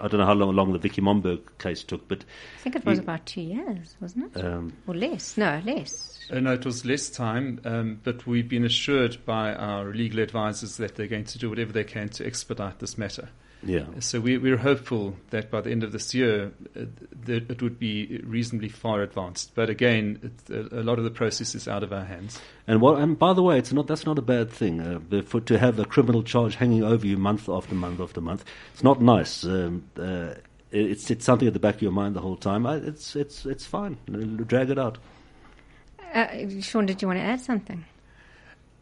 I 0.00 0.06
don't 0.08 0.20
know 0.20 0.26
how 0.26 0.34
long, 0.34 0.54
long 0.54 0.72
the 0.72 0.78
Vicki 0.78 1.00
Momberg 1.00 1.40
case 1.58 1.82
took, 1.82 2.06
but 2.06 2.22
I 2.58 2.62
think 2.62 2.76
it 2.76 2.84
was 2.84 2.98
You- 2.98 3.02
about 3.02 3.26
two 3.26 3.40
years, 3.40 3.96
wasn't 4.00 4.36
it? 4.36 4.44
um, 4.44 4.72
or 4.86 4.94
less? 4.94 5.36
No, 5.36 5.60
less. 5.64 6.20
Uh, 6.30 6.38
no, 6.38 6.52
it 6.52 6.64
was 6.64 6.84
less 6.84 7.08
time, 7.10 7.60
um, 7.64 7.98
but 8.04 8.24
we've 8.26 8.48
been 8.48 8.64
assured 8.64 9.16
by 9.24 9.54
our 9.54 9.86
legal 9.92 10.20
advisors 10.20 10.76
that 10.76 10.94
they're 10.94 11.08
going 11.08 11.24
to 11.24 11.38
do 11.38 11.48
whatever 11.50 11.72
they 11.72 11.82
can 11.82 12.10
to 12.10 12.24
expedite 12.26 12.78
this 12.78 12.96
matter. 12.98 13.30
Yeah. 13.62 13.86
So 14.00 14.20
we, 14.20 14.38
we're 14.38 14.56
hopeful 14.56 15.16
that 15.30 15.50
by 15.50 15.60
the 15.60 15.70
end 15.70 15.82
of 15.82 15.92
this 15.92 16.14
year, 16.14 16.52
uh, 16.76 16.84
that 17.24 17.50
it 17.50 17.62
would 17.62 17.78
be 17.78 18.20
reasonably 18.24 18.68
far 18.68 19.02
advanced. 19.02 19.54
But 19.54 19.68
again, 19.68 20.32
it, 20.48 20.72
a, 20.72 20.80
a 20.80 20.82
lot 20.82 20.98
of 20.98 21.04
the 21.04 21.10
process 21.10 21.54
is 21.54 21.66
out 21.66 21.82
of 21.82 21.92
our 21.92 22.04
hands. 22.04 22.40
And 22.66 22.80
what, 22.80 23.00
and 23.00 23.18
by 23.18 23.32
the 23.32 23.42
way, 23.42 23.58
it's 23.58 23.72
not 23.72 23.86
that's 23.86 24.06
not 24.06 24.18
a 24.18 24.22
bad 24.22 24.50
thing. 24.50 24.80
Uh, 24.80 25.22
for 25.22 25.40
to 25.42 25.58
have 25.58 25.78
a 25.78 25.84
criminal 25.84 26.22
charge 26.22 26.54
hanging 26.54 26.84
over 26.84 27.06
you 27.06 27.16
month 27.16 27.48
after 27.48 27.74
month 27.74 28.00
after 28.00 28.20
month, 28.20 28.44
it's 28.72 28.84
not 28.84 29.02
nice. 29.02 29.44
Um, 29.44 29.84
uh, 29.98 30.34
it's 30.70 31.10
it's 31.10 31.24
something 31.24 31.48
at 31.48 31.54
the 31.54 31.60
back 31.60 31.76
of 31.76 31.82
your 31.82 31.92
mind 31.92 32.14
the 32.14 32.20
whole 32.20 32.36
time. 32.36 32.66
I, 32.66 32.76
it's 32.76 33.16
it's 33.16 33.44
it's 33.44 33.66
fine. 33.66 33.96
Drag 34.46 34.70
it 34.70 34.78
out. 34.78 34.98
Uh, 36.14 36.26
Sean, 36.60 36.86
did 36.86 37.02
you 37.02 37.08
want 37.08 37.18
to 37.18 37.24
add 37.24 37.40
something? 37.40 37.84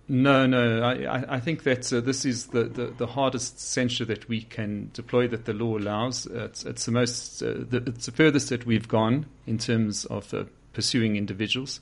No, 0.09 0.47
no. 0.47 0.83
I, 0.83 1.37
I, 1.37 1.41
think 1.41 1.65
that 1.65 1.93
uh, 1.93 2.01
this 2.01 2.25
is 2.25 2.47
the, 2.49 2.65
the, 2.65 2.87
the 2.97 3.07
hardest 3.09 3.59
censure 3.59 4.05
that 4.05 4.29
we 4.29 4.43
can 4.43 4.91
deploy 4.93 5.27
that 5.29 5.47
the 5.47 5.53
law 5.53 5.77
allows. 5.77 6.29
Uh, 6.29 6.45
it's, 6.45 6.65
it's 6.65 6.87
the 6.87 6.93
most, 6.93 7.43
uh, 7.43 7.55
the, 7.69 7.83
it's 7.87 8.07
the 8.07 8.13
furthest 8.13 8.51
that 8.51 8.67
we've 8.67 8.87
gone 8.87 9.27
in 9.49 9.59
terms 9.59 10.05
of 10.05 10.33
uh, 10.33 10.45
pursuing 10.75 11.17
individuals. 11.17 11.81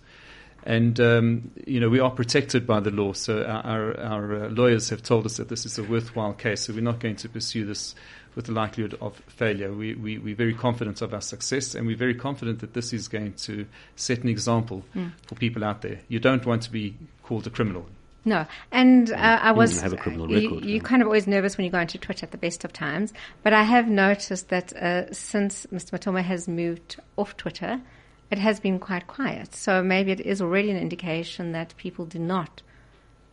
And, 0.62 0.98
um, 1.00 1.50
you 1.66 1.78
know, 1.78 1.90
we 1.90 2.00
are 2.00 2.10
protected 2.10 2.66
by 2.66 2.80
the 2.80 2.90
law. 2.90 3.12
So 3.12 3.44
our, 3.44 3.62
our, 3.62 4.00
our 4.00 4.44
uh, 4.44 4.48
lawyers 4.48 4.88
have 4.88 5.02
told 5.02 5.26
us 5.26 5.36
that 5.36 5.50
this 5.50 5.66
is 5.66 5.78
a 5.78 5.82
worthwhile 5.82 6.32
case. 6.32 6.62
So 6.62 6.72
we're 6.72 6.80
not 6.80 7.00
going 7.00 7.16
to 7.16 7.28
pursue 7.28 7.66
this 7.66 7.94
with 8.34 8.46
the 8.46 8.52
likelihood 8.52 8.96
of 9.02 9.20
failure. 9.26 9.70
We, 9.70 9.96
we, 9.96 10.16
we're 10.16 10.34
very 10.34 10.54
confident 10.54 11.02
of 11.02 11.12
our 11.12 11.20
success 11.20 11.74
and 11.74 11.86
we're 11.86 11.94
very 11.94 12.14
confident 12.14 12.60
that 12.60 12.72
this 12.72 12.94
is 12.94 13.06
going 13.06 13.34
to 13.34 13.66
set 13.96 14.20
an 14.20 14.30
example 14.30 14.82
for 15.26 15.34
people 15.34 15.62
out 15.62 15.82
there. 15.82 16.00
You 16.08 16.20
don't 16.20 16.46
want 16.46 16.62
to 16.62 16.72
be 16.72 16.96
called 17.22 17.46
a 17.46 17.50
criminal. 17.50 17.86
No, 18.24 18.46
and 18.72 19.12
uh, 19.12 19.16
I 19.16 19.52
was. 19.52 19.82
criminal 19.98 20.30
you, 20.30 20.48
record, 20.48 20.64
You're 20.64 20.82
kind 20.82 21.02
of 21.02 21.08
always 21.08 21.26
nervous 21.26 21.58
when 21.58 21.66
you 21.66 21.70
go 21.70 21.78
into 21.78 21.98
Twitter 21.98 22.24
at 22.24 22.30
the 22.30 22.38
best 22.38 22.64
of 22.64 22.72
times, 22.72 23.12
but 23.42 23.52
I 23.52 23.62
have 23.62 23.88
noticed 23.88 24.48
that 24.48 24.72
uh, 24.74 25.12
since 25.12 25.66
Mr. 25.66 25.98
Matoma 25.98 26.22
has 26.22 26.48
moved 26.48 26.96
off 27.16 27.36
Twitter, 27.36 27.82
it 28.30 28.38
has 28.38 28.60
been 28.60 28.78
quite 28.78 29.06
quiet. 29.06 29.54
So 29.54 29.82
maybe 29.82 30.10
it 30.10 30.20
is 30.20 30.40
already 30.40 30.70
an 30.70 30.78
indication 30.78 31.52
that 31.52 31.76
people 31.76 32.06
do 32.06 32.18
not 32.18 32.62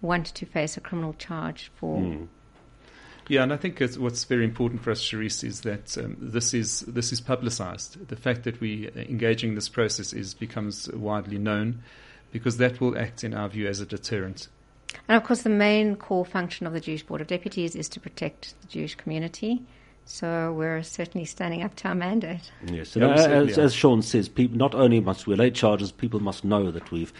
want 0.02 0.28
to 0.28 0.46
face 0.46 0.76
a 0.76 0.82
criminal 0.82 1.14
charge 1.14 1.72
for. 1.76 2.00
Hmm. 2.00 2.26
Yeah, 3.28 3.44
and 3.44 3.54
I 3.54 3.58
think 3.58 3.80
it's, 3.80 3.98
what's 3.98 4.26
very 4.26 4.44
important 4.44 4.82
for 4.82 4.92
us, 4.92 5.02
Charisse, 5.02 5.46
is 5.46 5.62
that 5.62 5.98
um, 5.98 6.18
this 6.20 6.54
is 6.54 6.82
this 6.82 7.14
is 7.14 7.22
publicised. 7.22 8.10
The 8.10 8.18
fact 8.18 8.44
that 8.44 8.60
we 8.60 8.88
are 8.90 9.00
engaging 9.00 9.50
in 9.52 9.56
this 9.56 9.70
process 9.70 10.12
is 10.12 10.34
becomes 10.34 10.90
widely 10.92 11.38
known, 11.38 11.82
because 12.32 12.58
that 12.58 12.82
will 12.82 12.98
act, 12.98 13.24
in 13.24 13.34
our 13.34 13.48
view, 13.48 13.68
as 13.68 13.80
a 13.80 13.86
deterrent. 13.86 14.50
And 15.08 15.18
of 15.18 15.24
course, 15.24 15.42
the 15.44 15.50
main 15.50 15.96
core 15.96 16.26
function 16.26 16.68
of 16.68 16.74
the 16.74 16.80
Jewish 16.80 17.04
Board 17.04 17.22
of 17.22 17.28
Deputies 17.28 17.76
is 17.76 17.90
to 17.90 18.00
protect 18.00 18.56
the 18.62 18.68
Jewish 18.68 18.96
community. 18.96 19.62
So 20.06 20.52
we're 20.54 20.84
certainly 20.84 21.26
standing 21.26 21.64
up 21.64 21.76
to 21.76 21.88
our 21.90 21.96
mandate. 21.96 22.52
Yes, 22.66 22.96
Yeah, 22.96 23.04
and 23.06 23.12
we 23.14 23.18
certainly 23.22 23.52
as, 23.52 23.58
as 23.60 23.74
Shaun 23.74 24.02
says, 24.02 24.28
people 24.30 24.58
not 24.58 24.74
only 24.76 25.00
must 25.00 25.28
we 25.28 25.36
lay 25.36 25.52
charges, 25.52 25.92
people 25.92 26.20
must 26.20 26.44
know 26.44 26.72
that 26.72 26.92
we've 26.92 27.14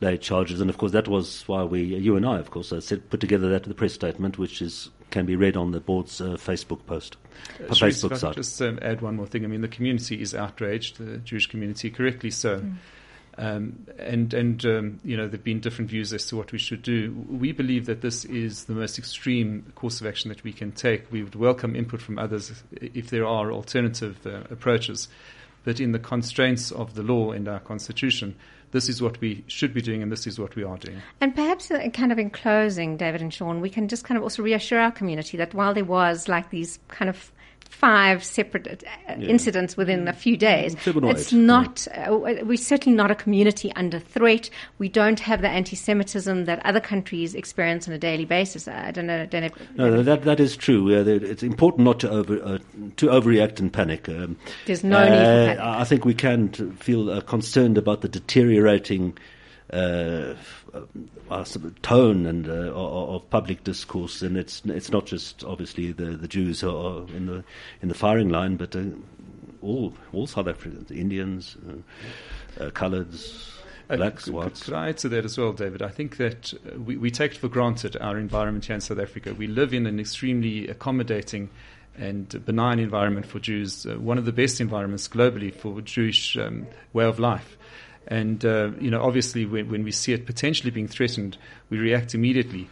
laid 0.00 0.20
charges, 0.20 0.60
and 0.60 0.68
of 0.68 0.76
course 0.76 0.92
that 0.92 1.08
was 1.08 1.42
why 1.48 1.64
we, 1.64 1.82
you 1.82 2.16
and 2.16 2.26
I, 2.26 2.38
of 2.38 2.50
course, 2.50 2.70
uh, 2.72 2.80
said, 2.80 3.08
put 3.08 3.20
together 3.20 3.48
that 3.48 3.64
the 3.64 3.74
press 3.74 3.94
statement, 3.94 4.38
which 4.38 4.60
is 4.60 4.90
can 5.10 5.24
be 5.24 5.36
read 5.36 5.56
on 5.56 5.70
the 5.70 5.80
board's 5.80 6.20
uh, 6.20 6.30
Facebook 6.36 6.84
post, 6.86 7.16
Uh, 7.60 7.72
Charisse, 7.72 7.72
if 7.72 7.82
I 7.82 7.88
Facebook 7.88 8.08
could 8.10 8.18
site. 8.18 8.34
just 8.36 8.60
um, 8.62 8.78
add 8.82 9.00
one 9.00 9.16
more 9.16 9.26
thing. 9.26 9.44
I 9.44 9.48
mean, 9.48 9.62
the 9.62 9.68
community 9.68 10.20
is 10.20 10.34
outraged, 10.34 10.98
the 10.98 11.18
Jewish 11.18 11.46
community, 11.46 11.90
correctly 11.90 12.30
so. 12.30 12.62
Um, 13.38 13.86
and 13.98 14.32
and 14.32 14.64
um, 14.64 15.00
you 15.04 15.16
know 15.16 15.28
there've 15.28 15.44
been 15.44 15.60
different 15.60 15.90
views 15.90 16.12
as 16.14 16.26
to 16.28 16.36
what 16.36 16.52
we 16.52 16.58
should 16.58 16.82
do. 16.82 17.14
We 17.28 17.52
believe 17.52 17.84
that 17.86 18.00
this 18.00 18.24
is 18.24 18.64
the 18.64 18.72
most 18.72 18.98
extreme 18.98 19.70
course 19.74 20.00
of 20.00 20.06
action 20.06 20.30
that 20.30 20.42
we 20.42 20.52
can 20.52 20.72
take. 20.72 21.12
We 21.12 21.22
would 21.22 21.34
welcome 21.34 21.76
input 21.76 22.00
from 22.00 22.18
others 22.18 22.62
if 22.72 23.10
there 23.10 23.26
are 23.26 23.52
alternative 23.52 24.26
uh, 24.26 24.44
approaches, 24.50 25.08
but 25.64 25.80
in 25.80 25.92
the 25.92 25.98
constraints 25.98 26.72
of 26.72 26.94
the 26.94 27.02
law 27.02 27.32
and 27.32 27.46
our 27.46 27.60
constitution, 27.60 28.36
this 28.70 28.88
is 28.88 29.02
what 29.02 29.20
we 29.20 29.44
should 29.48 29.74
be 29.74 29.82
doing, 29.82 30.02
and 30.02 30.10
this 30.10 30.26
is 30.26 30.38
what 30.38 30.56
we 30.56 30.64
are 30.64 30.78
doing. 30.78 31.02
And 31.20 31.34
perhaps, 31.34 31.70
uh, 31.70 31.88
kind 31.92 32.12
of 32.12 32.18
in 32.18 32.30
closing, 32.30 32.96
David 32.96 33.20
and 33.20 33.32
Shaun, 33.32 33.60
we 33.60 33.70
can 33.70 33.88
just 33.88 34.04
kind 34.04 34.16
of 34.16 34.22
also 34.22 34.42
reassure 34.42 34.78
our 34.78 34.92
community 34.92 35.36
that 35.36 35.52
while 35.54 35.74
there 35.74 35.84
was 35.84 36.26
like 36.26 36.50
these 36.50 36.78
kind 36.88 37.08
of 37.08 37.32
five 37.68 38.24
separate 38.24 38.84
uh, 39.08 39.12
incidents 39.14 39.76
within 39.76 40.08
a 40.08 40.12
few 40.12 40.36
days, 40.36 40.76
Seven 40.80 41.04
it's 41.04 41.32
not. 41.32 41.86
Uh, 41.94 42.16
we're 42.44 42.56
certainly 42.56 42.96
not 42.96 43.10
a 43.10 43.14
community 43.14 43.72
under 43.74 43.98
threat. 43.98 44.48
We 44.78 44.88
don't 44.88 45.20
have 45.20 45.42
the 45.42 45.48
anti-Semitism 45.48 46.46
that 46.46 46.64
other 46.64 46.80
countries 46.80 47.34
experience 47.34 47.86
on 47.86 47.94
a 47.94 47.98
daily 47.98 48.24
basis. 48.24 48.66
I 48.68 48.90
don't 48.90 49.06
know. 49.06 49.26
Don't 49.26 49.42
have, 49.42 49.76
No, 49.76 50.02
that 50.02 50.22
that 50.22 50.40
is 50.40 50.56
true. 50.56 50.96
Uh, 50.96 51.04
it's 51.04 51.42
important 51.42 51.84
not 51.84 52.00
to 52.00 52.10
over 52.10 52.42
uh, 52.42 52.58
to 52.96 53.06
overreact 53.06 53.60
and 53.60 53.72
panic. 53.72 54.08
Um, 54.08 54.36
There's 54.66 54.84
no 54.84 55.02
need 55.02 55.08
for 55.08 55.14
uh, 55.14 55.46
panic. 55.46 55.60
I 55.60 55.84
think 55.84 56.04
we 56.04 56.14
can 56.14 56.72
feel 56.76 57.10
uh, 57.10 57.20
concerned 57.20 57.78
about 57.78 58.00
the 58.00 58.08
deteriorating 58.08 59.16
uh, 59.72 60.34
f- 60.34 60.64
uh, 61.30 61.44
tone 61.82 62.26
and 62.26 62.48
uh, 62.48 62.72
of, 62.74 63.28
public 63.30 63.64
discourse, 63.64 64.22
and 64.22 64.36
it's 64.36 64.62
it's 64.66 64.90
not 64.90 65.06
just 65.06 65.44
obviously 65.44 65.92
the, 65.92 66.16
the 66.16 66.28
Jews 66.28 66.60
who 66.60 66.76
are 66.76 67.06
in 67.16 67.26
the 67.26 67.44
in 67.82 67.88
the 67.88 67.94
firing 67.94 68.28
line, 68.28 68.56
but 68.56 68.76
uh, 68.76 68.84
all 69.62 69.92
all 70.12 70.26
South 70.26 70.48
Africans, 70.48 70.90
Indians, 70.90 71.56
uh, 71.68 72.64
uh, 72.64 72.70
coloureds, 72.70 73.52
Uh, 73.88 73.96
blacks, 73.96 74.24
could, 74.24 74.34
whites. 74.34 74.62
Could 74.64 74.74
I 74.74 74.88
add 74.88 74.98
to 74.98 75.08
that 75.10 75.24
as 75.24 75.38
well, 75.38 75.52
David? 75.52 75.80
I 75.80 75.90
think 75.90 76.16
that 76.16 76.52
uh, 76.54 76.78
we, 76.78 76.96
we 76.96 77.10
take 77.10 77.34
for 77.34 77.48
granted 77.48 77.96
our 77.96 78.18
environment 78.18 78.66
here 78.66 78.74
in 78.74 78.80
South 78.80 78.98
Africa. 78.98 79.32
We 79.32 79.46
live 79.46 79.72
in 79.72 79.86
an 79.86 80.00
extremely 80.00 80.66
accommodating 80.68 81.50
and 81.98 82.44
benign 82.44 82.78
environment 82.78 83.26
for 83.26 83.38
Jews, 83.38 83.86
uh, 83.86 83.94
one 83.98 84.18
of 84.18 84.24
the 84.24 84.32
best 84.32 84.60
environments 84.60 85.08
globally 85.08 85.54
for 85.54 85.80
Jewish 85.80 86.36
um, 86.36 86.66
way 86.92 87.04
of 87.04 87.18
life. 87.18 87.56
And, 88.08 88.44
uh, 88.44 88.70
you 88.80 88.90
know, 88.90 89.02
obviously 89.02 89.46
when, 89.46 89.70
when 89.70 89.82
we 89.82 89.92
see 89.92 90.12
it 90.12 90.26
potentially 90.26 90.70
being 90.70 90.88
threatened, 90.88 91.36
we 91.70 91.78
react 91.78 92.14
immediately. 92.14 92.68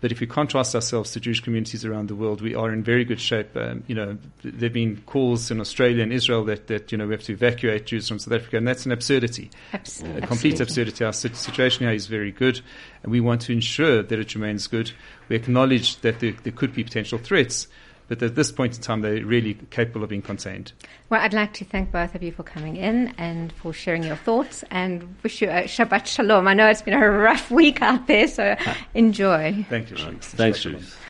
But 0.00 0.12
if 0.12 0.20
we 0.20 0.28
contrast 0.28 0.76
ourselves 0.76 1.10
to 1.12 1.20
Jewish 1.20 1.40
communities 1.40 1.84
around 1.84 2.08
the 2.08 2.14
world, 2.14 2.40
we 2.40 2.54
are 2.54 2.72
in 2.72 2.84
very 2.84 3.04
good 3.04 3.20
shape. 3.20 3.56
Um, 3.56 3.82
you 3.88 3.96
know, 3.96 4.16
there 4.42 4.68
have 4.68 4.72
been 4.72 5.02
calls 5.06 5.50
in 5.50 5.60
Australia 5.60 6.04
and 6.04 6.12
Israel 6.12 6.44
that, 6.44 6.68
that, 6.68 6.92
you 6.92 6.98
know, 6.98 7.06
we 7.08 7.14
have 7.14 7.24
to 7.24 7.32
evacuate 7.32 7.86
Jews 7.86 8.06
from 8.06 8.20
South 8.20 8.34
Africa, 8.34 8.58
and 8.58 8.68
that's 8.68 8.86
an 8.86 8.92
absurdity 8.92 9.50
Abs- 9.72 10.04
a 10.16 10.20
complete 10.20 10.60
absurdity. 10.60 11.04
Our 11.04 11.12
situation 11.12 11.84
here 11.84 11.92
is 11.92 12.06
very 12.06 12.30
good, 12.30 12.60
and 13.02 13.10
we 13.10 13.20
want 13.20 13.40
to 13.42 13.52
ensure 13.52 14.04
that 14.04 14.18
it 14.18 14.34
remains 14.36 14.68
good. 14.68 14.92
We 15.28 15.34
acknowledge 15.34 16.00
that 16.02 16.20
there, 16.20 16.34
there 16.44 16.52
could 16.52 16.74
be 16.74 16.84
potential 16.84 17.18
threats, 17.18 17.66
but 18.08 18.22
at 18.22 18.34
this 18.34 18.50
point 18.50 18.76
in 18.76 18.82
time, 18.82 19.02
they're 19.02 19.24
really 19.24 19.54
capable 19.70 20.02
of 20.02 20.10
being 20.10 20.22
contained. 20.22 20.72
Well, 21.10 21.20
I'd 21.20 21.34
like 21.34 21.52
to 21.54 21.64
thank 21.64 21.92
both 21.92 22.14
of 22.14 22.22
you 22.22 22.32
for 22.32 22.42
coming 22.42 22.76
in 22.76 23.14
and 23.18 23.52
for 23.52 23.72
sharing 23.72 24.02
your 24.02 24.16
thoughts 24.16 24.64
and 24.70 25.16
wish 25.22 25.40
you 25.42 25.48
a 25.48 25.64
Shabbat 25.64 26.06
Shalom. 26.06 26.48
I 26.48 26.54
know 26.54 26.68
it's 26.68 26.82
been 26.82 26.94
a 26.94 27.10
rough 27.10 27.50
week 27.50 27.82
out 27.82 28.06
there, 28.06 28.26
so 28.26 28.56
enjoy. 28.94 29.64
Thank 29.68 29.90
you, 29.90 29.96
Charisse. 29.96 30.24
Thanks, 30.24 30.64
Ruth. 30.64 31.07